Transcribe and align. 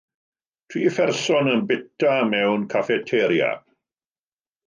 Tri 0.73 0.79
pherson 0.95 1.49
yn 1.51 1.61
bwyta 1.71 2.15
mewn 2.31 2.65
caffeteria. 2.73 3.51